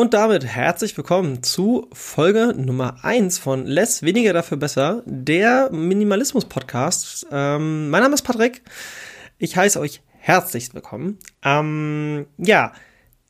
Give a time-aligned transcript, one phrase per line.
[0.00, 7.26] Und damit herzlich willkommen zu Folge Nummer 1 von Less Weniger dafür besser, der Minimalismus-Podcast.
[7.30, 8.62] Ähm, mein Name ist Patrick.
[9.36, 11.18] Ich heiße euch herzlichst willkommen.
[11.44, 12.72] Ähm, ja,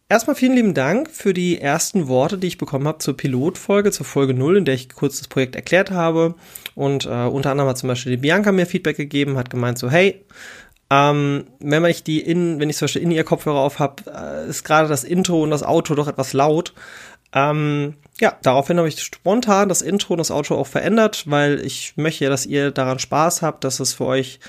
[0.08, 4.06] erstmal vielen lieben Dank für die ersten Worte, die ich bekommen habe zur Pilotfolge, zur
[4.06, 6.36] Folge 0, in der ich kurz das Projekt erklärt habe.
[6.76, 9.90] Und äh, unter anderem hat zum Beispiel die Bianca mir Feedback gegeben, hat gemeint so,
[9.90, 10.24] hey,
[10.90, 14.48] ähm, wenn ich die in, wenn ich zum Beispiel in ihr Kopfhörer auf habe, äh,
[14.48, 16.74] ist gerade das Intro und das Auto doch etwas laut.
[17.32, 21.94] Ähm, ja, daraufhin habe ich spontan das Intro und das Auto auch verändert, weil ich
[21.96, 24.40] möchte dass ihr daran Spaß habt, dass es für euch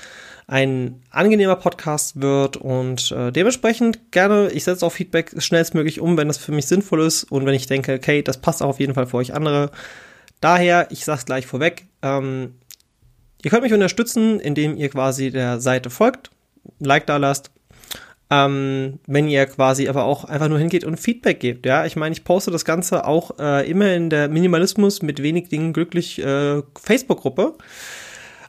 [0.48, 6.28] ein angenehmer Podcast wird und äh, dementsprechend gerne, ich setze auch Feedback schnellstmöglich um, wenn
[6.28, 8.94] das für mich sinnvoll ist und wenn ich denke, okay, das passt auch auf jeden
[8.94, 9.70] Fall für euch andere.
[10.40, 12.56] Daher, ich sag's gleich vorweg, ähm,
[13.44, 16.30] Ihr könnt mich unterstützen, indem ihr quasi der Seite folgt,
[16.78, 17.50] Like da lasst.
[18.30, 21.66] Ähm, wenn ihr quasi aber auch einfach nur hingeht und Feedback gebt.
[21.66, 25.48] Ja, ich meine, ich poste das Ganze auch äh, immer in der Minimalismus mit wenig
[25.48, 27.58] Dingen glücklich äh, Facebook-Gruppe,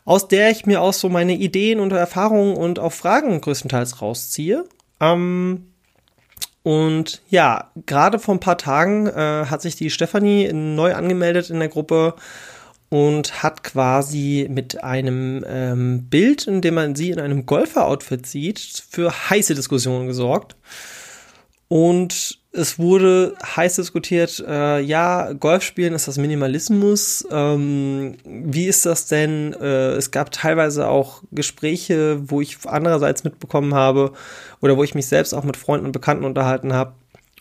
[0.05, 4.63] aus der ich mir auch so meine Ideen und Erfahrungen und auch Fragen größtenteils rausziehe.
[5.01, 5.65] Ähm,
[6.63, 11.59] und ja, gerade vor ein paar Tagen äh, hat sich die Stefanie neu angemeldet in
[11.59, 12.15] der Gruppe
[12.93, 18.59] und hat quasi mit einem ähm, Bild, in dem man sie in einem Golfer-Outfit sieht,
[18.87, 20.55] für heiße Diskussionen gesorgt.
[21.69, 27.27] Und es wurde heiß diskutiert, äh, ja, Golfspielen ist das Minimalismus.
[27.31, 29.53] Ähm, wie ist das denn?
[29.53, 34.13] Äh, es gab teilweise auch Gespräche, wo ich andererseits mitbekommen habe
[34.61, 36.93] oder wo ich mich selbst auch mit Freunden und Bekannten unterhalten habe.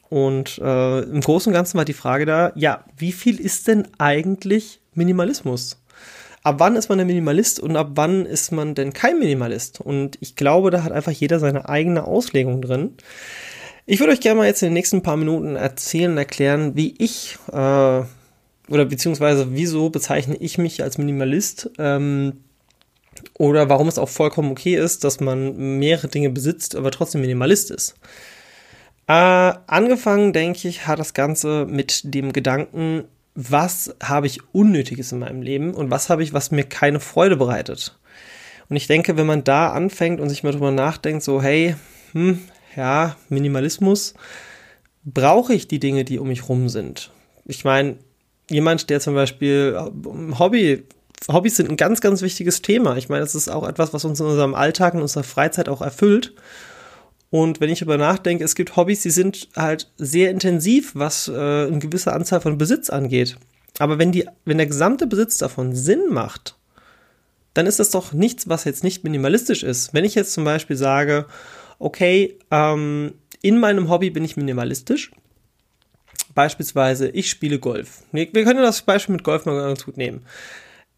[0.08, 3.86] Und äh, im Großen und Ganzen war die Frage da, ja, wie viel ist denn
[3.98, 5.82] eigentlich Minimalismus.
[6.42, 9.80] Ab wann ist man ein Minimalist und ab wann ist man denn kein Minimalist?
[9.80, 12.94] Und ich glaube, da hat einfach jeder seine eigene Auslegung drin.
[13.86, 17.38] Ich würde euch gerne mal jetzt in den nächsten paar Minuten erzählen erklären, wie ich
[17.52, 18.02] äh,
[18.68, 22.44] oder beziehungsweise wieso bezeichne ich mich als Minimalist ähm,
[23.38, 27.70] oder warum es auch vollkommen okay ist, dass man mehrere Dinge besitzt, aber trotzdem Minimalist
[27.70, 27.94] ist.
[29.08, 33.04] Äh, angefangen, denke ich, hat das Ganze mit dem Gedanken,
[33.34, 37.36] was habe ich Unnötiges in meinem Leben und was habe ich, was mir keine Freude
[37.36, 37.98] bereitet.
[38.68, 41.76] Und ich denke, wenn man da anfängt und sich mal drüber nachdenkt, so, hey,
[42.12, 42.40] hm,
[42.76, 44.14] ja, Minimalismus,
[45.04, 47.10] brauche ich die Dinge, die um mich rum sind?
[47.44, 47.96] Ich meine,
[48.50, 50.84] jemand, der zum Beispiel äh, Hobby,
[51.30, 52.96] Hobbys sind ein ganz, ganz wichtiges Thema.
[52.96, 55.80] Ich meine, das ist auch etwas, was uns in unserem Alltag, in unserer Freizeit auch
[55.80, 56.34] erfüllt.
[57.32, 61.32] Und wenn ich darüber nachdenke, es gibt Hobbys, die sind halt sehr intensiv, was äh,
[61.32, 63.38] eine gewisse Anzahl von Besitz angeht.
[63.78, 66.56] Aber wenn, die, wenn der gesamte Besitz davon Sinn macht,
[67.54, 69.94] dann ist das doch nichts, was jetzt nicht minimalistisch ist.
[69.94, 71.24] Wenn ich jetzt zum Beispiel sage,
[71.78, 75.10] okay, ähm, in meinem Hobby bin ich minimalistisch,
[76.34, 78.02] beispielsweise ich spiele Golf.
[78.12, 80.20] Wir können das Beispiel mit Golf mal ganz gut nehmen.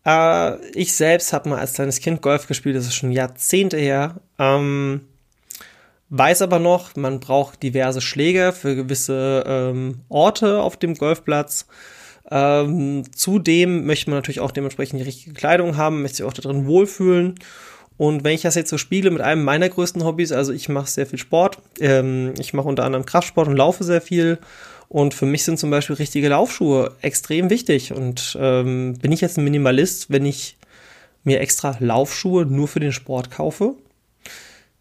[0.05, 4.21] Äh, ich selbst habe mal als kleines Kind Golf gespielt, das ist schon Jahrzehnte her.
[4.41, 5.03] Ähm,
[6.17, 11.67] weiß aber noch, man braucht diverse Schläger für gewisse ähm, Orte auf dem Golfplatz.
[12.31, 16.43] Ähm, zudem möchte man natürlich auch dementsprechend die richtige Kleidung haben, möchte sich auch da
[16.43, 17.35] drin wohlfühlen.
[17.97, 20.89] Und wenn ich das jetzt so spiele mit einem meiner größten Hobbys, also ich mache
[20.89, 24.39] sehr viel Sport, ähm, ich mache unter anderem Kraftsport und laufe sehr viel.
[24.89, 27.93] Und für mich sind zum Beispiel richtige Laufschuhe extrem wichtig.
[27.93, 30.57] Und ähm, bin ich jetzt ein Minimalist, wenn ich
[31.25, 33.75] mir extra Laufschuhe nur für den Sport kaufe?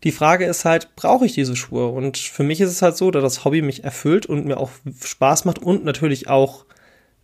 [0.04, 1.88] Die Frage ist halt, brauche ich diese Schuhe?
[1.88, 4.72] Und für mich ist es halt so, dass das Hobby mich erfüllt und mir auch
[5.04, 6.66] Spaß macht und natürlich auch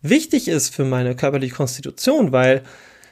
[0.01, 2.63] wichtig ist für meine körperliche Konstitution, weil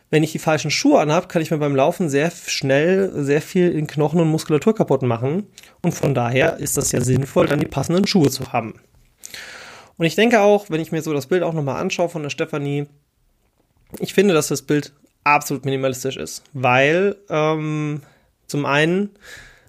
[0.10, 3.72] wenn ich die falschen Schuhe anhabe, kann ich mir beim Laufen sehr schnell sehr viel
[3.72, 5.48] in Knochen und Muskulatur kaputt machen.
[5.82, 8.76] Und von daher ist das ja sinnvoll, dann die passenden Schuhe zu haben.
[9.98, 12.30] Und ich denke auch, wenn ich mir so das Bild auch nochmal anschaue von der
[12.30, 12.88] Stefanie,
[14.00, 14.94] ich finde, dass das Bild
[15.26, 18.02] absolut minimalistisch ist, weil ähm,
[18.46, 19.10] zum einen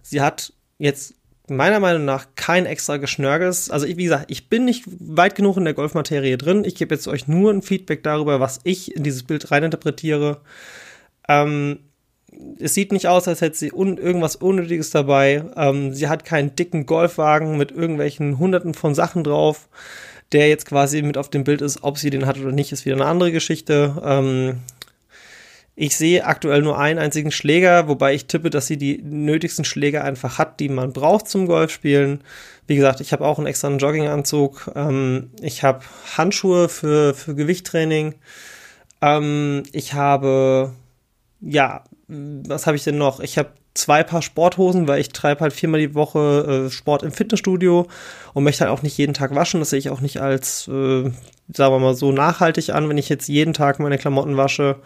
[0.08, 1.14] Sie hat jetzt
[1.50, 3.70] meiner Meinung nach kein extra Geschnörges.
[3.70, 6.64] Also ich, wie gesagt, ich bin nicht weit genug in der Golfmaterie drin.
[6.64, 10.40] Ich gebe jetzt euch nur ein Feedback darüber, was ich in dieses Bild reininterpretiere.
[11.28, 11.80] Ähm,
[12.58, 15.44] es sieht nicht aus, als hätte sie un irgendwas Unnötiges dabei.
[15.56, 19.68] Ähm, sie hat keinen dicken Golfwagen mit irgendwelchen Hunderten von Sachen drauf,
[20.32, 21.82] der jetzt quasi mit auf dem Bild ist.
[21.82, 24.00] Ob sie den hat oder nicht, ist wieder eine andere Geschichte.
[24.02, 24.60] Ähm,
[25.80, 30.02] ich sehe aktuell nur einen einzigen Schläger, wobei ich tippe, dass sie die nötigsten Schläger
[30.02, 32.24] einfach hat, die man braucht zum Golfspielen.
[32.66, 34.72] Wie gesagt, ich habe auch einen extra Jogginganzug.
[34.74, 35.84] Ähm, ich habe
[36.16, 38.16] Handschuhe für, für Gewichttraining.
[39.00, 40.72] Ähm, ich habe,
[41.40, 43.20] ja, was habe ich denn noch?
[43.20, 47.12] Ich habe zwei Paar Sporthosen, weil ich treibe halt viermal die Woche äh, Sport im
[47.12, 47.86] Fitnessstudio
[48.34, 49.60] und möchte halt auch nicht jeden Tag waschen.
[49.60, 51.02] Das sehe ich auch nicht als, äh,
[51.52, 54.80] sagen wir mal, so nachhaltig an, wenn ich jetzt jeden Tag meine Klamotten wasche.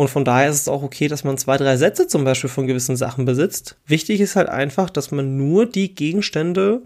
[0.00, 2.66] Und von daher ist es auch okay, dass man zwei, drei Sätze zum Beispiel von
[2.66, 3.76] gewissen Sachen besitzt.
[3.84, 6.80] Wichtig ist halt einfach, dass man nur die Gegenstände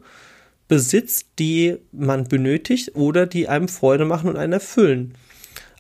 [0.67, 5.15] besitzt, die man benötigt oder die einem Freude machen und einen erfüllen.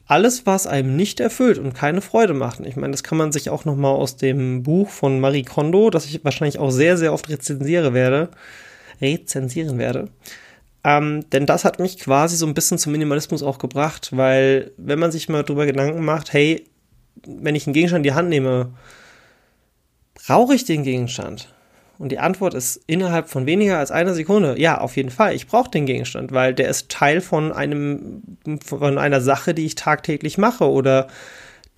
[0.06, 2.60] Alles, was einem nicht erfüllt und keine Freude macht.
[2.60, 5.90] Ich meine, das kann man sich auch noch mal aus dem Buch von Marie Kondo,
[5.90, 8.28] das ich wahrscheinlich auch sehr, sehr oft rezensiere werde,
[9.00, 10.06] rezensieren werde.
[10.84, 15.00] Ähm, denn das hat mich quasi so ein bisschen zum Minimalismus auch gebracht, weil wenn
[15.00, 16.64] man sich mal drüber Gedanken macht, hey,
[17.26, 18.70] wenn ich einen Gegenstand in die Hand nehme,
[20.26, 21.54] brauche ich den Gegenstand?
[21.98, 24.58] Und die Antwort ist innerhalb von weniger als einer Sekunde.
[24.58, 25.34] Ja, auf jeden Fall.
[25.34, 28.22] Ich brauche den Gegenstand, weil der ist Teil von einem,
[28.64, 31.06] von einer Sache, die ich tagtäglich mache oder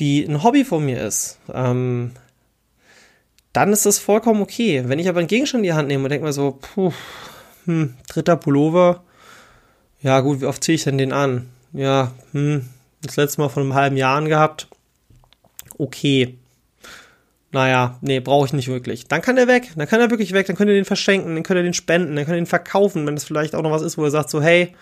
[0.01, 1.39] die ein Hobby von mir ist.
[1.53, 2.13] Ähm,
[3.53, 4.85] dann ist das vollkommen okay.
[4.87, 6.93] Wenn ich aber einen Gegenstand in die Hand nehme und denke mir so, puh,
[7.67, 9.03] hm, dritter Pullover,
[10.01, 11.49] ja gut, wie oft ziehe ich denn den an?
[11.73, 12.69] Ja, hm,
[13.03, 14.69] das letzte Mal vor einem halben Jahr gehabt
[15.79, 16.39] okay.
[17.53, 19.07] Naja, nee, brauche ich nicht wirklich.
[19.07, 21.43] Dann kann er weg, dann kann er wirklich weg, dann könnt ihr den verschenken, dann
[21.43, 23.83] könnt ihr den spenden, dann könnt ihr den verkaufen, wenn das vielleicht auch noch was
[23.83, 24.75] ist, wo er sagt so, hey,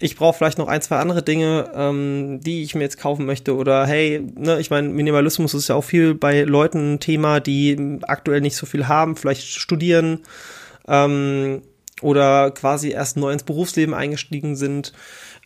[0.00, 3.56] ich brauche vielleicht noch ein, zwei andere Dinge, ähm, die ich mir jetzt kaufen möchte.
[3.56, 7.98] Oder hey, ne, ich meine, Minimalismus ist ja auch viel bei Leuten ein Thema, die
[8.02, 10.20] aktuell nicht so viel haben, vielleicht studieren
[10.86, 11.62] ähm,
[12.00, 14.92] oder quasi erst neu ins Berufsleben eingestiegen sind.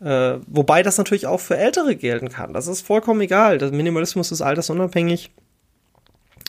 [0.02, 2.52] Äh, wobei das natürlich auch für Ältere gelten kann.
[2.52, 3.58] Das ist vollkommen egal.
[3.58, 5.31] Der Minimalismus ist altersunabhängig.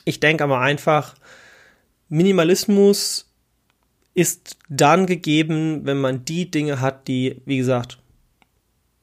[0.06, 1.14] Ich denke aber einfach,
[2.10, 3.30] Minimalismus
[4.16, 8.00] ist dann gegeben, wenn man die Dinge hat, die, wie gesagt,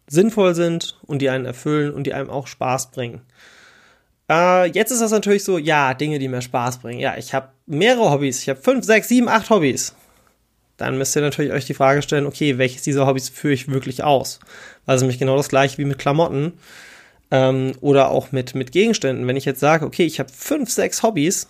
[0.08, 3.20] sinnvoll sind und die einen erfüllen und die einem auch Spaß bringen.
[4.29, 6.99] Äh, jetzt ist das natürlich so, ja, Dinge, die mir Spaß bringen.
[6.99, 8.43] Ja, ich habe mehrere Hobbys.
[8.43, 9.94] Ich habe fünf, sechs, sieben, acht Hobbys
[10.81, 14.03] dann müsst ihr natürlich euch die Frage stellen, okay, welches dieser Hobbys führe ich wirklich
[14.03, 14.41] aus?
[14.87, 16.55] Also nämlich genau das gleiche wie mit Klamotten
[17.31, 19.27] ähm, oder auch mit, mit Gegenständen.
[19.27, 21.49] Wenn ich jetzt sage, okay, ich habe fünf, sechs Hobbys,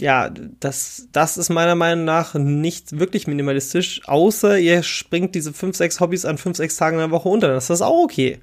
[0.00, 5.76] ja, das, das ist meiner Meinung nach nicht wirklich minimalistisch, außer ihr springt diese fünf,
[5.76, 7.48] sechs Hobbys an fünf, sechs Tagen in der Woche unter.
[7.48, 8.38] Das ist auch okay.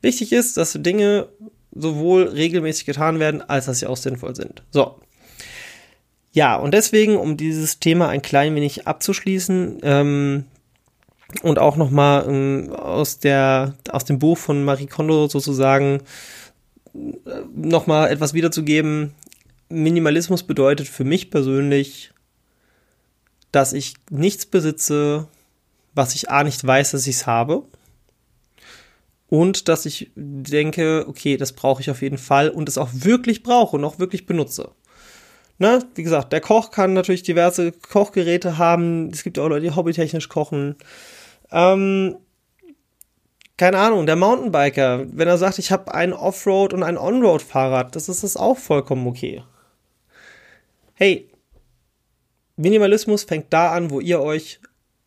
[0.00, 1.28] Wichtig ist, dass Dinge
[1.72, 4.62] sowohl regelmäßig getan werden, als dass sie auch sinnvoll sind.
[4.70, 5.00] So,
[6.32, 10.44] ja, und deswegen, um dieses Thema ein klein wenig abzuschließen, ähm,
[11.42, 16.00] und auch nochmal ähm, aus der, aus dem Buch von Marie Kondo sozusagen
[16.94, 19.14] äh, nochmal etwas wiederzugeben.
[19.68, 22.12] Minimalismus bedeutet für mich persönlich,
[23.52, 25.28] dass ich nichts besitze,
[25.94, 27.64] was ich A nicht weiß, dass ich es habe.
[29.28, 33.42] Und dass ich denke, okay, das brauche ich auf jeden Fall und es auch wirklich
[33.42, 34.70] brauche und auch wirklich benutze
[35.58, 39.10] ne, wie gesagt, der Koch kann natürlich diverse Kochgeräte haben.
[39.10, 40.76] Es gibt auch Leute, die hobbytechnisch kochen.
[41.50, 42.16] Ähm,
[43.56, 48.08] keine Ahnung, der Mountainbiker, wenn er sagt, ich habe ein Offroad und ein Onroad-Fahrrad, das
[48.08, 49.42] ist das auch vollkommen okay.
[50.94, 51.28] Hey,
[52.56, 54.60] Minimalismus fängt da an, wo ihr euch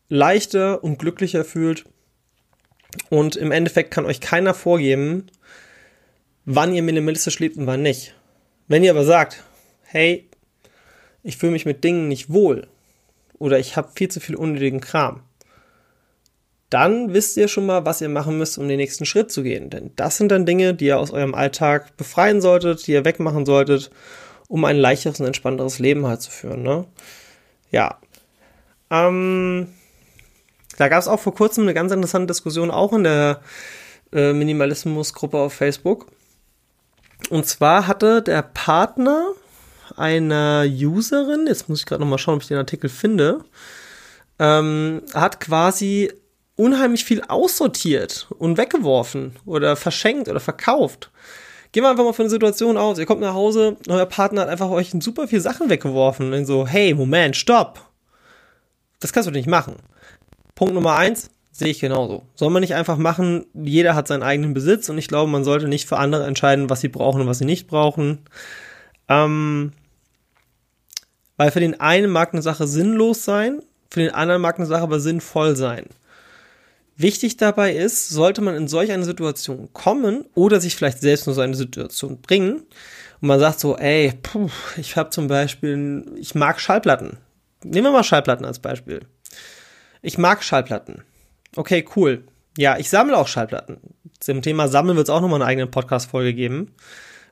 [0.08, 1.84] leichter und glücklicher fühlt.
[3.08, 5.28] Und im Endeffekt kann euch keiner vorgeben,
[6.44, 8.14] wann ihr minimalistisch lebt und wann nicht.
[8.68, 9.44] Wenn ihr aber sagt,
[9.84, 10.28] hey,
[11.22, 12.66] ich fühle mich mit Dingen nicht wohl
[13.38, 15.22] oder ich habe viel zu viel unnötigen Kram,
[16.70, 19.68] dann wisst ihr schon mal, was ihr machen müsst, um den nächsten Schritt zu gehen.
[19.68, 23.44] Denn das sind dann Dinge, die ihr aus eurem Alltag befreien solltet, die ihr wegmachen
[23.44, 23.90] solltet,
[24.48, 26.62] um ein leichteres und entspannteres Leben halt zu führen.
[26.62, 26.86] Ne?
[27.70, 27.98] Ja.
[28.90, 29.68] Ähm,
[30.78, 33.42] da gab es auch vor kurzem eine ganz interessante Diskussion, auch in der
[34.12, 36.06] äh, Minimalismus-Gruppe auf Facebook.
[37.28, 39.32] Und zwar hatte der Partner
[39.96, 43.44] einer Userin, jetzt muss ich gerade nochmal schauen, ob ich den Artikel finde,
[44.38, 46.12] ähm, hat quasi
[46.56, 51.10] unheimlich viel aussortiert und weggeworfen oder verschenkt oder verkauft.
[51.72, 52.98] Gehen wir einfach mal von der Situation aus.
[52.98, 56.32] Ihr kommt nach Hause, euer Partner hat einfach euch super viel Sachen weggeworfen.
[56.32, 57.80] Und so, hey, Moment, stopp.
[59.00, 59.76] Das kannst du nicht machen.
[60.54, 62.24] Punkt Nummer eins, sehe ich genauso.
[62.34, 65.66] Soll man nicht einfach machen, jeder hat seinen eigenen Besitz und ich glaube, man sollte
[65.66, 68.18] nicht für andere entscheiden, was sie brauchen und was sie nicht brauchen.
[69.08, 69.72] Ähm,
[71.42, 74.84] weil für den einen mag eine Sache sinnlos sein, für den anderen mag eine Sache
[74.84, 75.86] aber sinnvoll sein.
[76.96, 81.34] Wichtig dabei ist, sollte man in solch eine Situation kommen oder sich vielleicht selbst nur
[81.34, 82.62] so eine Situation bringen
[83.20, 87.16] und man sagt so, ey, puh, ich habe zum Beispiel, ich mag Schallplatten.
[87.64, 89.00] Nehmen wir mal Schallplatten als Beispiel.
[90.00, 91.02] Ich mag Schallplatten.
[91.56, 92.22] Okay, cool.
[92.56, 93.78] Ja, ich sammle auch Schallplatten.
[94.20, 96.72] Zum Thema Sammeln wird es auch nochmal eine eigene Podcast-Folge geben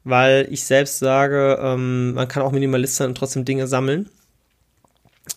[0.05, 4.09] weil ich selbst sage, ähm, man kann auch Minimalist sein und trotzdem Dinge sammeln.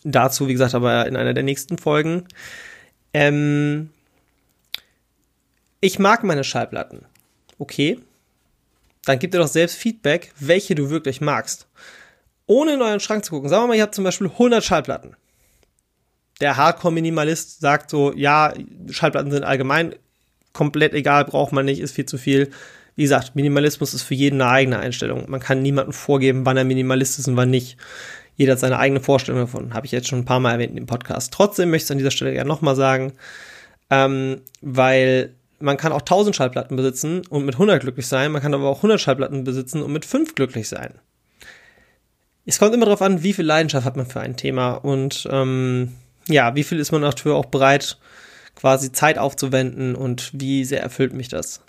[0.03, 2.27] Dazu, wie gesagt, aber in einer der nächsten Folgen.
[3.13, 3.89] Ähm,
[5.81, 7.05] ich mag meine Schallplatten.
[7.59, 7.99] Okay.
[9.05, 11.67] Dann gib dir doch selbst Feedback, welche du wirklich magst.
[12.45, 13.49] Ohne in euren Schrank zu gucken.
[13.49, 15.15] Sagen wir mal, ihr habt zum Beispiel 100 Schallplatten.
[16.39, 18.53] Der Hardcore-Minimalist sagt so, ja,
[18.89, 19.95] Schallplatten sind allgemein
[20.53, 22.51] komplett egal, braucht man nicht, ist viel zu viel.
[22.95, 25.25] Wie gesagt, Minimalismus ist für jeden eine eigene Einstellung.
[25.29, 27.77] Man kann niemandem vorgeben, wann er Minimalist ist und wann nicht.
[28.35, 29.73] Jeder hat seine eigene Vorstellung davon.
[29.73, 31.33] Habe ich jetzt schon ein paar Mal erwähnt dem Podcast.
[31.33, 33.13] Trotzdem möchte ich es an dieser Stelle gerne nochmal sagen,
[33.89, 38.31] ähm, weil man kann auch 1000 Schallplatten besitzen und mit 100 glücklich sein.
[38.31, 40.95] Man kann aber auch 100 Schallplatten besitzen und mit 5 glücklich sein.
[42.45, 45.93] Es kommt immer darauf an, wie viel Leidenschaft hat man für ein Thema und ähm,
[46.27, 47.97] ja, wie viel ist man dafür auch bereit,
[48.55, 51.61] quasi Zeit aufzuwenden und wie sehr erfüllt mich das.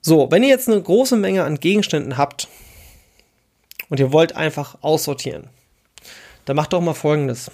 [0.00, 2.48] So, wenn ihr jetzt eine große Menge an Gegenständen habt
[3.88, 5.48] und ihr wollt einfach aussortieren,
[6.46, 7.50] dann macht doch mal folgendes.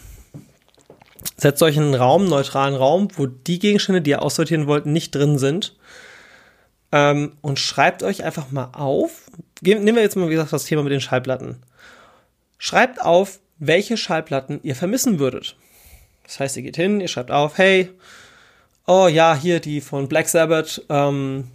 [1.36, 5.14] Setzt euch in einen Raum, neutralen Raum, wo die Gegenstände, die ihr aussortieren wollt, nicht
[5.14, 5.76] drin sind.
[6.92, 9.22] Ähm, und schreibt euch einfach mal auf.
[9.60, 11.62] Nehmen wir jetzt mal, wie gesagt, das Thema mit den Schallplatten.
[12.58, 15.56] Schreibt auf, welche Schallplatten ihr vermissen würdet.
[16.24, 17.90] Das heißt, ihr geht hin, ihr schreibt auf, hey,
[18.86, 21.50] oh ja, hier die von Black Sabbath, ähm,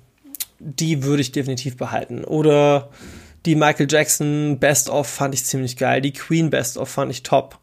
[0.63, 2.23] die würde ich definitiv behalten.
[2.23, 2.89] Oder
[3.45, 6.01] die Michael Jackson Best of fand ich ziemlich geil.
[6.01, 7.59] Die Queen Best of fand ich top.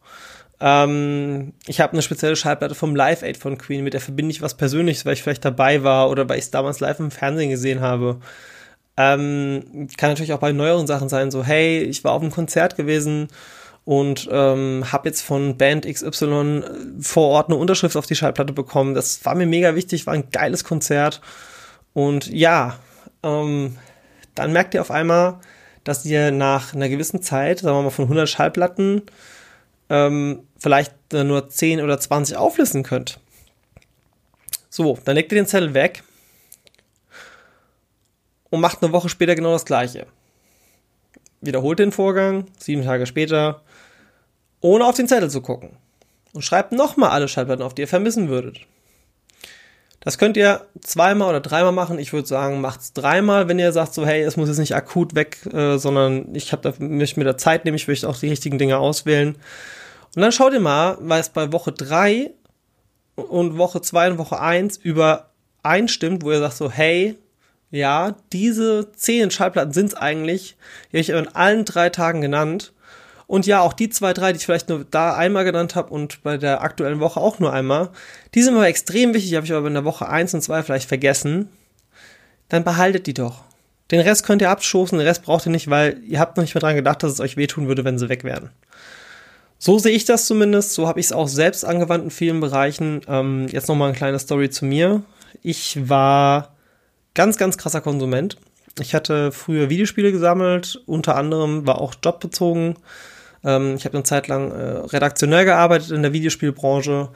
[0.61, 4.43] Ähm, ich habe eine spezielle Schallplatte vom Live Aid von Queen, mit der verbinde ich
[4.43, 7.51] was Persönliches, weil ich vielleicht dabei war oder weil ich es damals live im Fernsehen
[7.51, 8.19] gesehen habe.
[8.97, 12.75] Ähm, kann natürlich auch bei neueren Sachen sein, so hey, ich war auf einem Konzert
[12.75, 13.29] gewesen
[13.85, 16.63] und ähm, habe jetzt von Band XY
[17.01, 18.95] vor Ort eine Unterschrift auf die Schallplatte bekommen.
[18.95, 21.21] Das war mir mega wichtig, war ein geiles Konzert.
[21.95, 22.79] Und ja,
[23.23, 23.77] ähm,
[24.35, 25.41] dann merkt ihr auf einmal,
[25.85, 29.03] dass ihr nach einer gewissen Zeit, sagen wir mal von 100 Schallplatten,
[29.91, 33.19] ähm, vielleicht nur 10 oder 20 auflisten könnt.
[34.69, 36.03] So, dann legt ihr den Zettel weg
[38.51, 40.07] und macht eine Woche später genau das gleiche.
[41.41, 43.63] Wiederholt den Vorgang, sieben Tage später,
[44.61, 45.71] ohne auf den Zettel zu gucken.
[46.33, 48.61] Und schreibt nochmal alle Schallplatten auf, die ihr vermissen würdet.
[50.09, 51.99] Das könnt ihr zweimal oder dreimal machen.
[51.99, 55.15] Ich würde sagen, macht's dreimal, wenn ihr sagt so, hey, es muss jetzt nicht akut
[55.15, 58.31] weg, äh, sondern ich habe da mich mit der Zeit nehmen, ich möchte auch die
[58.31, 59.37] richtigen Dinge auswählen.
[60.17, 62.31] Und dann schaut ihr mal, es bei Woche 3
[63.17, 67.19] und Woche 2 und Woche 1 übereinstimmt, wo ihr sagt so, hey,
[67.71, 72.73] ja, diese 10 Schallplatten sind es eigentlich, die habe ich in allen drei Tagen genannt.
[73.29, 76.23] Und ja, auch die zwei, drei, die ich vielleicht nur da einmal genannt habe und
[76.23, 77.91] bei der aktuellen Woche auch nur einmal,
[78.35, 80.89] die sind aber extrem wichtig, habe ich aber in der Woche eins und zwei vielleicht
[80.89, 81.51] vergessen.
[82.49, 83.45] Dann behaltet die doch.
[83.91, 86.55] Den Rest könnt ihr abstoßen, den Rest braucht ihr nicht, weil ihr habt noch nicht
[86.55, 88.49] mehr dran gedacht, dass es euch wehtun würde, wenn sie weg wären.
[89.59, 93.03] So sehe ich das zumindest, so habe ich es auch selbst angewandt in vielen Bereichen.
[93.09, 95.03] Ähm, jetzt nochmal eine kleine Story zu mir.
[95.43, 96.55] Ich war
[97.13, 98.39] ganz, ganz krasser Konsument.
[98.81, 102.77] Ich hatte früher Videospiele gesammelt, unter anderem war auch jobbezogen
[103.45, 107.09] ähm, ich habe eine Zeit lang äh, redaktionell gearbeitet in der Videospielbranche,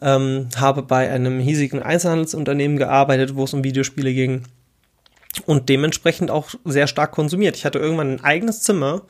[0.00, 4.44] ähm, habe bei einem hiesigen Einzelhandelsunternehmen gearbeitet, wo es um Videospiele ging
[5.46, 7.56] und dementsprechend auch sehr stark konsumiert.
[7.56, 9.02] Ich hatte irgendwann ein eigenes Zimmer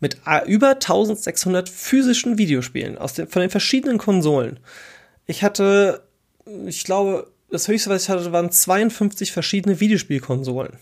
[0.00, 4.60] mit äh, über 1600 physischen Videospielen aus den, von den verschiedenen Konsolen.
[5.26, 6.02] Ich hatte,
[6.66, 10.74] ich glaube, das höchste, was ich hatte, waren 52 verschiedene Videospielkonsolen.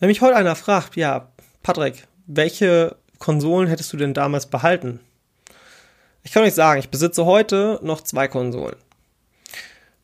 [0.00, 5.00] Wenn mich heute einer fragt, ja, Patrick, welche Konsolen hättest du denn damals behalten?
[6.22, 8.76] Ich kann euch sagen, ich besitze heute noch zwei Konsolen.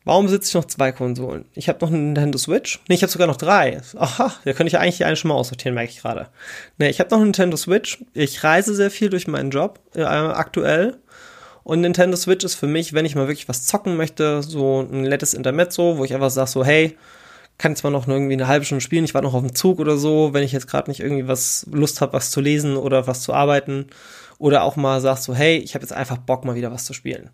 [0.05, 1.45] Warum besitze ich noch zwei Konsolen?
[1.53, 2.79] Ich habe noch eine Nintendo Switch.
[2.87, 3.81] Nee, ich habe sogar noch drei.
[3.95, 6.29] Aha, da könnte ich eigentlich die eine schon mal aussortieren, merke ich gerade.
[6.77, 8.03] Nee, ich habe noch eine Nintendo Switch.
[8.13, 10.99] Ich reise sehr viel durch meinen Job äh, aktuell.
[11.63, 15.01] Und Nintendo Switch ist für mich, wenn ich mal wirklich was zocken möchte, so ein
[15.01, 16.95] nettes Intermezzo, wo ich einfach sage so, hey,
[17.57, 19.97] kann zwar noch irgendwie eine halbe Stunde spielen, ich war noch auf dem Zug oder
[19.97, 23.21] so, wenn ich jetzt gerade nicht irgendwie was Lust habe, was zu lesen oder was
[23.21, 23.87] zu arbeiten
[24.37, 26.93] oder auch mal sagst so, hey, ich habe jetzt einfach Bock mal wieder was zu
[26.93, 27.29] spielen.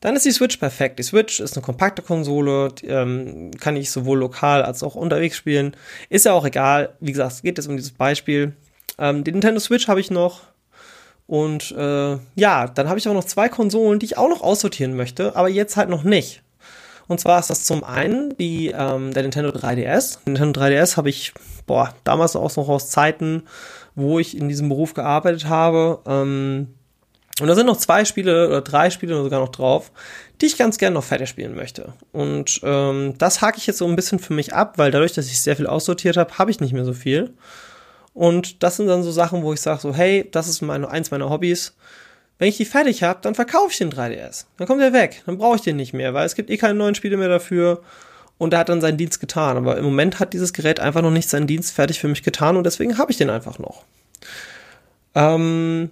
[0.00, 0.98] Dann ist die Switch perfekt.
[0.98, 5.36] Die Switch ist eine kompakte Konsole, die, ähm, kann ich sowohl lokal als auch unterwegs
[5.36, 5.76] spielen.
[6.08, 6.96] Ist ja auch egal.
[6.98, 8.52] Wie gesagt, es geht jetzt um dieses Beispiel.
[8.98, 10.40] Ähm, die Nintendo Switch habe ich noch.
[11.28, 14.96] Und äh, ja, dann habe ich auch noch zwei Konsolen, die ich auch noch aussortieren
[14.96, 16.42] möchte, aber jetzt halt noch nicht.
[17.08, 20.18] Und zwar ist das zum einen die, ähm, der Nintendo 3DS.
[20.24, 21.32] Nintendo 3DS habe ich,
[21.66, 23.42] boah, damals auch noch aus Zeiten,
[23.94, 26.00] wo ich in diesem Beruf gearbeitet habe.
[26.06, 26.68] Ähm,
[27.40, 29.90] Und da sind noch zwei Spiele oder drei Spiele sogar noch drauf,
[30.40, 31.94] die ich ganz gerne noch fertig spielen möchte.
[32.12, 35.26] Und ähm, das hake ich jetzt so ein bisschen für mich ab, weil dadurch, dass
[35.26, 37.32] ich sehr viel aussortiert habe, habe ich nicht mehr so viel.
[38.14, 41.10] Und das sind dann so Sachen, wo ich sage so, hey, das ist meine, eins
[41.10, 41.74] meiner Hobbys.
[42.42, 44.46] Wenn ich die fertig habe, dann verkaufe ich den 3DS.
[44.56, 45.22] Dann kommt der weg.
[45.26, 47.82] Dann brauche ich den nicht mehr, weil es gibt eh keine neuen Spiele mehr dafür.
[48.36, 49.56] Und er hat dann seinen Dienst getan.
[49.56, 52.56] Aber im Moment hat dieses Gerät einfach noch nicht seinen Dienst fertig für mich getan
[52.56, 53.84] und deswegen habe ich den einfach noch.
[55.14, 55.90] Ähm,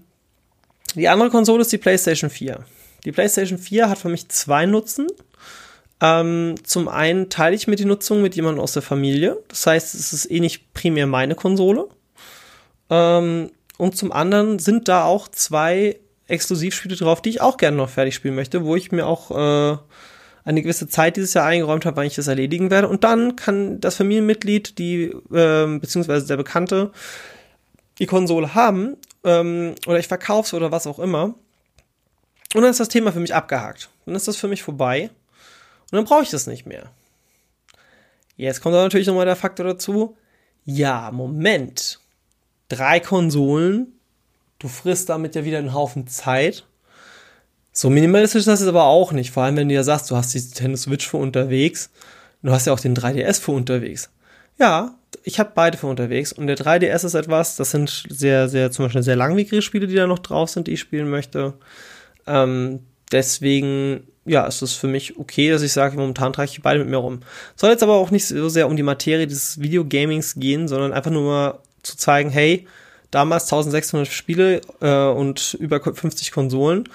[0.97, 2.65] die andere Konsole ist die PlayStation 4.
[3.05, 5.07] Die PlayStation 4 hat für mich zwei Nutzen.
[6.01, 9.41] Ähm, zum einen teile ich mir die Nutzung mit jemandem aus der Familie.
[9.47, 11.87] Das heißt, es ist eh nicht primär meine Konsole.
[12.91, 16.01] Ähm, und zum anderen sind da auch zwei
[16.31, 19.79] Exklusivspiele drauf, die ich auch gerne noch fertig spielen möchte, wo ich mir auch äh,
[20.45, 22.89] eine gewisse Zeit dieses Jahr eingeräumt habe, wann ich das erledigen werde.
[22.89, 26.93] Und dann kann das Familienmitglied, die äh, beziehungsweise der Bekannte,
[27.99, 31.35] die Konsole haben ähm, oder ich verkauf's oder was auch immer.
[32.55, 33.91] Und dann ist das Thema für mich abgehakt.
[34.07, 35.11] Dann ist das für mich vorbei.
[35.91, 36.91] Und dann brauche ich das nicht mehr.
[38.37, 40.17] Jetzt kommt da natürlich nochmal der Faktor dazu.
[40.65, 42.01] Ja, Moment.
[42.69, 44.00] Drei Konsolen.
[44.61, 46.65] Du frisst damit ja wieder einen Haufen Zeit.
[47.73, 49.31] So minimalistisch ist das aber auch nicht.
[49.31, 51.91] Vor allem, wenn du ja sagst, du hast die Nintendo Switch für unterwegs.
[52.43, 54.11] Du hast ja auch den 3DS für unterwegs.
[54.59, 56.33] Ja, ich habe beide für unterwegs.
[56.33, 59.95] Und der 3DS ist etwas, das sind sehr, sehr, zum Beispiel sehr langwierige Spiele, die
[59.95, 61.55] da noch drauf sind, die ich spielen möchte.
[62.27, 62.81] Ähm,
[63.13, 66.89] deswegen, ja, ist es für mich okay, dass ich sage, momentan trage ich beide mit
[66.89, 67.21] mir rum.
[67.57, 71.11] Soll jetzt aber auch nicht so sehr um die Materie des Videogamings gehen, sondern einfach
[71.11, 72.67] nur mal zu zeigen, hey,
[73.11, 76.89] damals 1600 Spiele äh, und über 50 Konsolen.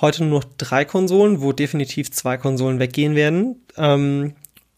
[0.00, 4.34] Heute nur noch drei Konsolen, wo definitiv zwei Konsolen weggehen werden, ähm,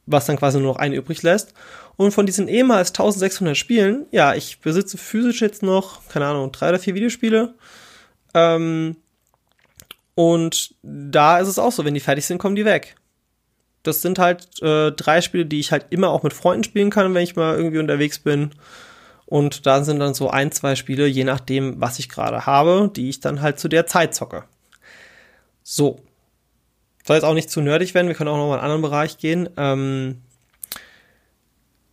[0.06, 1.54] was dann quasi nur noch eine übrig lässt.
[1.96, 6.70] Und von diesen ehemals 1600 Spielen, ja, ich besitze physisch jetzt noch, keine Ahnung, drei
[6.70, 7.54] oder vier Videospiele.
[8.34, 8.96] Ähm,
[10.14, 12.96] und da ist es auch so, wenn die fertig sind, kommen die weg.
[13.82, 17.14] Das sind halt äh, drei Spiele, die ich halt immer auch mit Freunden spielen kann,
[17.14, 18.50] wenn ich mal irgendwie unterwegs bin.
[19.26, 23.08] Und da sind dann so ein, zwei Spiele, je nachdem, was ich gerade habe, die
[23.08, 24.44] ich dann halt zu der Zeit zocke.
[25.62, 26.00] So.
[27.06, 28.82] Soll jetzt auch nicht zu nerdig werden, wir können auch noch mal in einen anderen
[28.82, 29.48] Bereich gehen.
[29.56, 30.22] Ähm,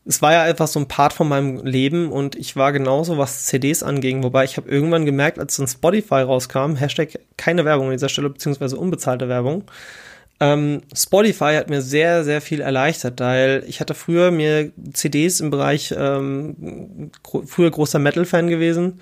[0.06, 3.46] es war ja einfach so ein Part von meinem Leben und ich war genauso, was
[3.46, 4.24] CDs anging.
[4.24, 8.30] Wobei ich habe irgendwann gemerkt, als dann Spotify rauskam, Hashtag keine Werbung an dieser Stelle,
[8.30, 9.64] beziehungsweise unbezahlte Werbung,
[10.42, 15.52] ähm, Spotify hat mir sehr, sehr viel erleichtert, weil ich hatte früher mir CDs im
[15.52, 19.00] Bereich, ähm, gro früher großer Metal-Fan gewesen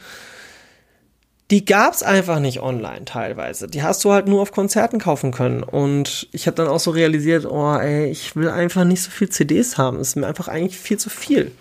[1.51, 3.67] die gab's einfach nicht online teilweise.
[3.67, 5.63] Die hast du halt nur auf Konzerten kaufen können.
[5.63, 9.29] Und ich habe dann auch so realisiert, oh ey, ich will einfach nicht so viel
[9.29, 9.97] CDs haben.
[9.97, 11.51] Das ist mir einfach eigentlich viel zu viel.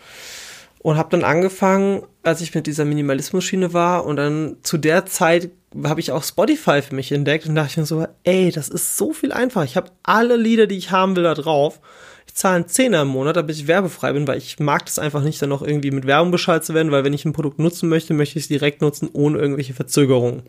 [0.81, 5.51] Und habe dann angefangen, als ich mit dieser Minimalismus-Schiene war und dann zu der Zeit
[5.85, 8.97] habe ich auch Spotify für mich entdeckt und dachte ich mir so, ey, das ist
[8.97, 9.65] so viel einfacher.
[9.65, 11.81] Ich habe alle Lieder, die ich haben will, da drauf
[12.29, 15.23] ich zahle einen Zehner im Monat, damit ich werbefrei bin, weil ich mag das einfach
[15.23, 17.89] nicht, dann noch irgendwie mit Werbung Bescheid zu werden, weil wenn ich ein Produkt nutzen
[17.89, 20.43] möchte, möchte ich es direkt nutzen, ohne irgendwelche Verzögerungen.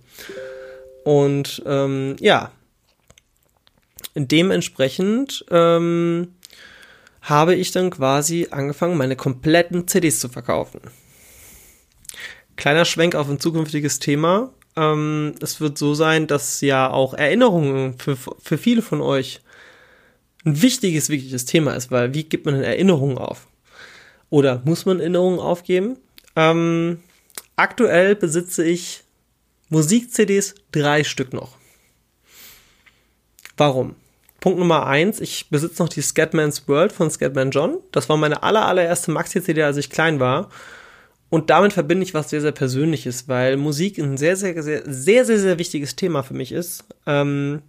[1.05, 2.51] Und ähm, ja,
[4.13, 6.35] dementsprechend ähm,
[7.21, 10.81] habe ich dann quasi angefangen, meine kompletten CDs zu verkaufen.
[12.59, 14.51] Kleiner Schwenk auf ein zukünftiges Thema.
[14.75, 19.39] Ähm, es wird so sein, dass ja auch Erinnerungen für, für viele von euch
[20.43, 23.47] ein wichtiges, wichtiges Thema ist, weil wie gibt man denn Erinnerungen auf?
[24.29, 25.99] Oder muss man Erinnerungen aufgeben?
[26.35, 26.99] Ähm,
[27.55, 29.03] aktuell besitze ich
[29.69, 31.55] Musik-CDs drei Stück noch.
[33.55, 33.95] Warum?
[34.41, 37.77] Punkt Nummer eins, ich besitze noch die Scatman's World von Scatman John.
[37.93, 40.49] Das war meine aller, allererste Maxi-CD, als ich klein war.
[41.29, 45.25] Und damit verbinde ich was sehr, sehr Persönliches, weil Musik ein sehr, sehr, sehr, sehr,
[45.25, 46.85] sehr, sehr wichtiges Thema für mich ist.
[47.05, 47.61] Ähm,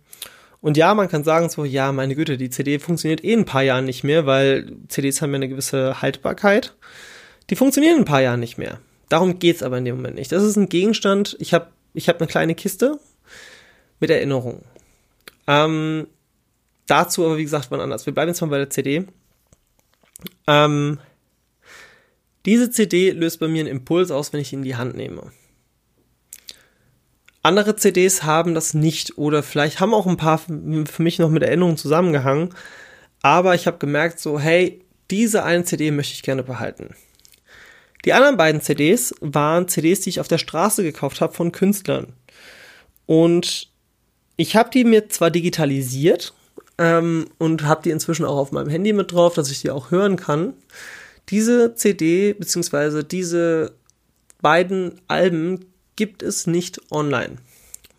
[0.62, 3.62] und ja, man kann sagen so, ja, meine Güte, die CD funktioniert eh ein paar
[3.62, 6.75] Jahren nicht mehr, weil CDs haben ja eine gewisse Haltbarkeit.
[7.49, 8.79] Die funktionieren in ein paar Jahren nicht mehr.
[9.09, 10.33] Darum geht's aber in dem Moment nicht.
[10.33, 11.37] Das ist ein Gegenstand.
[11.40, 12.99] Ich habe ich hab eine kleine Kiste
[13.99, 14.62] mit Erinnerungen.
[15.46, 16.07] Ähm,
[16.87, 18.07] dazu aber, wie gesagt, wann anders.
[18.07, 19.07] Wir bleiben jetzt mal bei der CD.
[20.46, 20.99] Ähm,
[22.46, 25.33] diese CD löst bei mir einen Impuls aus, wenn ich ihn in die Hand nehme.
[27.42, 31.42] Andere CDs haben das nicht oder vielleicht haben auch ein paar für mich noch mit
[31.42, 32.50] Erinnerungen zusammengehangen.
[33.22, 36.94] Aber ich habe gemerkt, so, hey, diese eine CD möchte ich gerne behalten.
[38.05, 42.14] Die anderen beiden CDs waren CDs, die ich auf der Straße gekauft habe von Künstlern.
[43.07, 43.68] Und
[44.37, 46.33] ich habe die mir zwar digitalisiert
[46.79, 49.90] ähm, und habe die inzwischen auch auf meinem Handy mit drauf, dass ich die auch
[49.90, 50.55] hören kann.
[51.28, 53.74] Diese CD beziehungsweise diese
[54.42, 57.37] beiden Alben gibt es nicht online.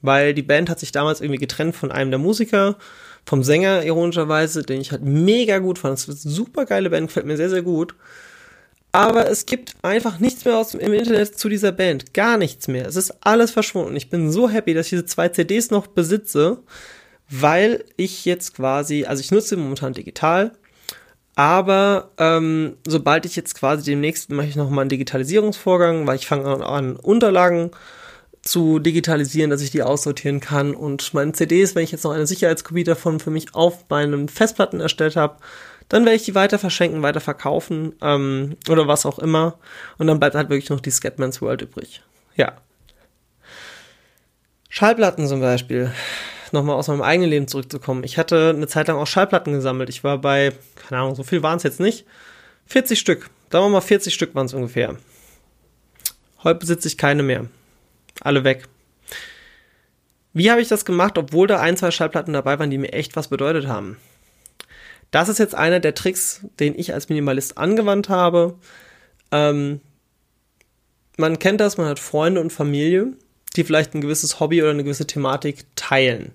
[0.01, 2.77] weil die Band hat sich damals irgendwie getrennt von einem der Musiker,
[3.25, 5.93] vom Sänger ironischerweise, den ich halt mega gut fand.
[5.93, 7.95] Das ist eine super geile Band, gefällt mir sehr, sehr gut.
[8.91, 12.13] Aber es gibt einfach nichts mehr aus dem, im Internet zu dieser Band.
[12.13, 12.88] Gar nichts mehr.
[12.88, 13.95] Es ist alles verschwunden.
[13.95, 16.63] Ich bin so happy, dass ich diese zwei CDs noch besitze,
[17.29, 20.51] weil ich jetzt quasi, also ich nutze sie momentan digital,
[21.36, 26.46] aber ähm, sobald ich jetzt quasi demnächst mache ich nochmal einen Digitalisierungsvorgang, weil ich fange
[26.46, 27.72] an, an Unterlagen
[28.41, 32.28] zu digitalisieren, dass ich die aussortieren kann und meine CDs, wenn ich jetzt noch eine
[32.28, 35.38] Sicherheitskopie davon für mich auf meinen Festplatten erstellt habe,
[35.89, 39.60] dann werde ich die weiter verschenken, weiter verkaufen ähm, oder was auch immer
[39.98, 42.02] und dann bleibt halt wirklich noch die Scatman's World übrig.
[42.36, 42.54] Ja.
[44.70, 45.91] Schallplatten zum Beispiel,
[46.54, 48.04] nochmal aus meinem eigenen Leben zurückzukommen.
[48.04, 49.90] Ich hatte eine Zeit lang auch Schallplatten gesammelt.
[49.90, 52.06] Ich war bei, keine Ahnung, so viel waren es jetzt nicht,
[52.68, 53.30] 40 Stück.
[53.52, 54.98] Sagen wir mal 40 Stück waren es ungefähr.
[56.44, 57.46] Heute besitze ich keine mehr
[58.20, 58.68] alle weg.
[60.34, 63.16] Wie habe ich das gemacht, obwohl da ein, zwei Schallplatten dabei waren, die mir echt
[63.16, 63.98] was bedeutet haben?
[65.12, 68.56] Das ist jetzt einer der Tricks, den ich als Minimalist angewandt habe.
[69.32, 69.82] Ähm,
[71.18, 73.14] man kennt das, man hat Freunde und Familie,
[73.56, 76.32] die vielleicht ein gewisses Hobby oder eine gewisse Thematik teilen.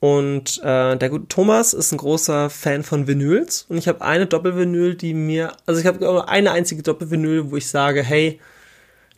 [0.00, 4.26] Und äh, der gute Thomas ist ein großer Fan von Vinyls und ich habe eine
[4.26, 8.40] Doppelvinyl, die mir, also ich habe eine einzige Doppelvinyl, wo ich sage, hey,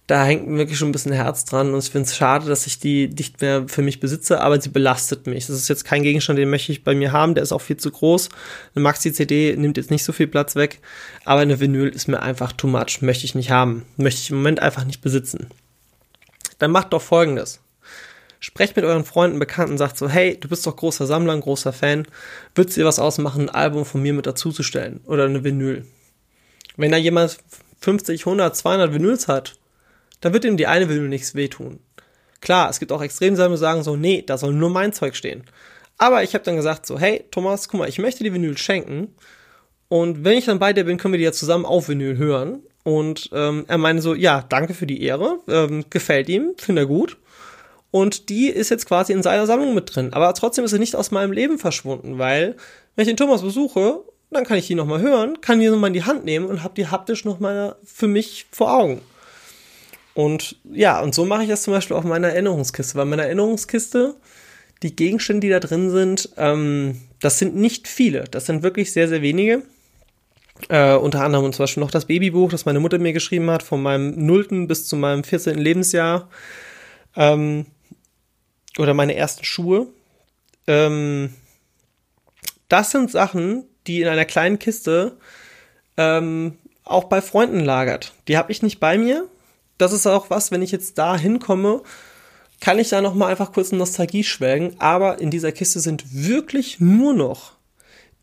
[0.09, 2.81] da hängt wirklich schon ein bisschen Herz dran und ich finde es schade, dass ich
[2.81, 5.47] die nicht mehr für mich besitze, aber sie belastet mich.
[5.47, 7.77] Das ist jetzt kein Gegenstand, den möchte ich bei mir haben, der ist auch viel
[7.77, 8.29] zu groß.
[8.75, 10.81] Eine Maxi-CD nimmt jetzt nicht so viel Platz weg,
[11.25, 14.38] aber eine Vinyl ist mir einfach too much, möchte ich nicht haben, möchte ich im
[14.38, 15.47] Moment einfach nicht besitzen.
[16.62, 17.61] Dann macht doch folgendes.
[18.38, 22.07] Sprecht mit euren Freunden, Bekannten, sagt so, hey, du bist doch großer Sammler, großer Fan,
[22.55, 25.85] würdest dir was ausmachen, ein Album von mir mit dazuzustellen oder eine Vinyl?
[26.77, 27.38] Wenn da jemand
[27.81, 29.55] 50, 100, 200 Vinyls hat,
[30.20, 31.81] dann wird ihm die eine Vinyl nichts wehtun.
[32.40, 35.42] Klar, es gibt auch Extremsammler, die sagen so, nee, da soll nur mein Zeug stehen.
[35.98, 39.16] Aber ich habe dann gesagt so, hey, Thomas, guck mal, ich möchte die Vinyl schenken.
[39.88, 42.62] Und wenn ich dann bei dir bin, können wir die ja zusammen auf Vinyl hören.
[42.85, 46.87] Und ähm, er meinte so, ja, danke für die Ehre, ähm, gefällt ihm, finde er
[46.87, 47.16] gut.
[47.90, 50.12] Und die ist jetzt quasi in seiner Sammlung mit drin.
[50.12, 52.57] Aber trotzdem ist sie nicht aus meinem Leben verschwunden, weil
[52.97, 55.95] wenn ich den Thomas besuche, dann kann ich die nochmal hören, kann die nochmal in
[55.95, 59.03] die Hand nehmen und habe die haptisch nochmal für mich vor Augen.
[60.14, 64.14] Und ja, und so mache ich das zum Beispiel auf meiner Erinnerungskiste, weil meine Erinnerungskiste,
[64.83, 68.25] die Gegenstände, die da drin sind, ähm, das sind nicht viele.
[68.25, 69.62] Das sind wirklich sehr, sehr wenige.
[70.68, 73.83] Äh, unter anderem zum Beispiel noch das Babybuch, das meine Mutter mir geschrieben hat, von
[73.83, 74.66] meinem 0.
[74.66, 75.59] bis zu meinem 14.
[75.59, 76.29] Lebensjahr.
[77.16, 77.66] Ähm,
[78.79, 79.88] oder meine ersten Schuhe.
[80.66, 81.35] Ähm,
[82.68, 85.16] das sind Sachen, die in einer kleinen Kiste
[85.96, 88.12] ähm, auch bei Freunden lagert.
[88.29, 89.29] Die habe ich nicht bei mir,
[89.79, 91.83] das ist auch was, wenn ich jetzt da hinkomme,
[92.61, 94.77] kann ich da noch mal einfach kurz in Nostalgie schwelgen.
[94.79, 97.53] Aber in dieser Kiste sind wirklich nur noch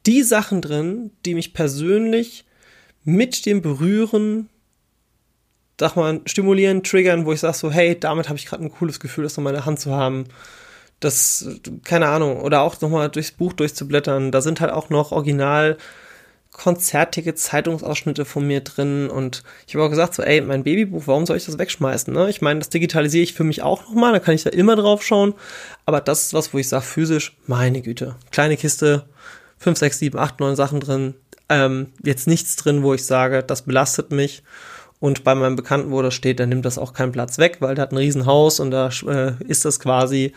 [0.05, 2.45] die Sachen drin, die mich persönlich
[3.03, 4.49] mit dem Berühren,
[5.79, 8.99] sag mal, stimulieren, triggern, wo ich sage so, hey, damit habe ich gerade ein cooles
[8.99, 10.25] Gefühl, das in meiner Hand zu haben.
[10.99, 11.47] Das,
[11.85, 14.31] keine Ahnung, oder auch noch mal durchs Buch durchzublättern.
[14.31, 15.77] Da sind halt auch noch original
[16.51, 21.25] Konzerttickets, Zeitungsausschnitte von mir drin und ich habe auch gesagt so, ey, mein Babybuch, warum
[21.25, 22.13] soll ich das wegschmeißen?
[22.13, 22.29] Ne?
[22.29, 25.03] Ich meine, das digitalisiere ich für mich auch nochmal, da kann ich da immer drauf
[25.03, 25.35] schauen,
[25.85, 29.05] aber das ist was, wo ich sage, physisch, meine Güte, kleine Kiste,
[29.60, 31.13] 5, 6, 7, 8, 9 Sachen drin,
[31.50, 34.43] ähm, jetzt nichts drin, wo ich sage, das belastet mich
[35.00, 37.76] und bei meinem Bekannten, wo das steht, dann nimmt das auch keinen Platz weg, weil
[37.76, 40.34] der hat ein Riesenhaus und da äh, ist das quasi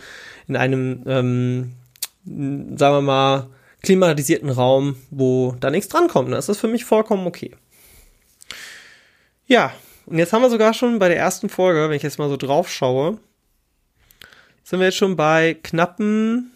[0.47, 1.73] in einem, ähm,
[2.25, 3.49] sagen wir mal,
[3.83, 6.33] klimatisierten Raum, wo da nichts drankommt.
[6.33, 7.57] Das ist für mich vollkommen okay.
[9.47, 9.73] Ja,
[10.07, 12.37] und jetzt haben wir sogar schon bei der ersten Folge, wenn ich jetzt mal so
[12.37, 13.19] drauf schaue,
[14.63, 16.53] sind wir jetzt schon bei knappen,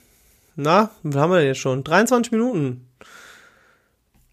[0.56, 1.84] na, was haben wir denn jetzt schon?
[1.84, 2.88] 23 Minuten.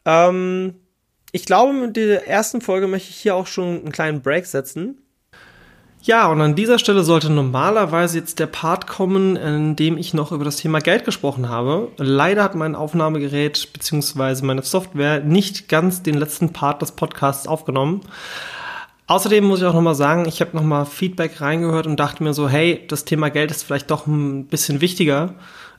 [0.05, 0.75] Ähm,
[1.31, 4.99] ich glaube, mit der ersten Folge möchte ich hier auch schon einen kleinen Break setzen.
[6.05, 10.33] Ja, und an dieser Stelle sollte normalerweise jetzt der Part kommen, in dem ich noch
[10.33, 11.91] über das Thema Geld gesprochen habe.
[11.97, 14.45] Leider hat mein Aufnahmegerät bzw.
[14.45, 18.01] meine Software nicht ganz den letzten Part des Podcasts aufgenommen.
[19.07, 22.49] Außerdem muss ich auch nochmal sagen, ich habe nochmal Feedback reingehört und dachte mir so,
[22.49, 25.35] hey, das Thema Geld ist vielleicht doch ein bisschen wichtiger,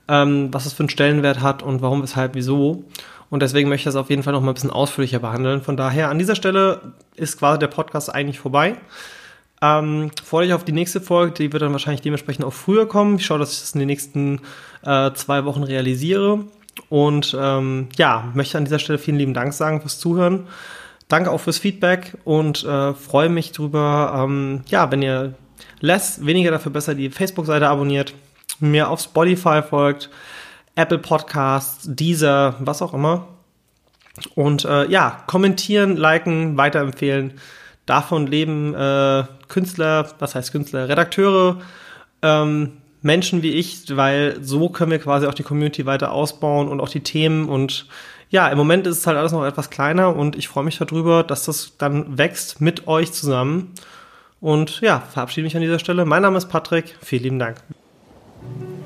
[0.08, 2.84] ähm, was es für einen Stellenwert hat und warum, weshalb, wieso.
[3.30, 5.62] Und deswegen möchte ich das auf jeden Fall nochmal ein bisschen ausführlicher behandeln.
[5.62, 8.76] Von daher, an dieser Stelle ist quasi der Podcast eigentlich vorbei.
[9.62, 13.16] Ähm, freue dich auf die nächste Folge, die wird dann wahrscheinlich dementsprechend auch früher kommen.
[13.16, 14.40] Ich schaue, dass ich das in den nächsten
[14.84, 16.44] äh, zwei Wochen realisiere.
[16.88, 20.46] Und ähm, ja, möchte an dieser Stelle vielen lieben Dank sagen fürs Zuhören.
[21.08, 25.34] Danke auch fürs Feedback und äh, freue mich drüber, ähm, ja, wenn ihr
[25.80, 28.14] Less, weniger dafür besser die Facebook-Seite abonniert,
[28.60, 30.10] mir auf Spotify folgt,
[30.76, 33.28] Apple Podcasts, Deezer, was auch immer.
[34.34, 37.34] Und äh, ja, kommentieren, liken, weiterempfehlen.
[37.86, 41.60] Davon leben äh, Künstler, was heißt Künstler, Redakteure,
[42.22, 46.80] ähm, Menschen wie ich, weil so können wir quasi auch die Community weiter ausbauen und
[46.80, 47.86] auch die Themen und
[48.30, 51.22] ja, im Moment ist es halt alles noch etwas kleiner und ich freue mich darüber,
[51.22, 53.72] dass das dann wächst mit euch zusammen.
[54.40, 56.04] Und ja, verabschiede mich an dieser Stelle.
[56.04, 56.96] Mein Name ist Patrick.
[57.00, 57.58] Vielen lieben Dank.
[58.44, 58.83] Mm-hmm.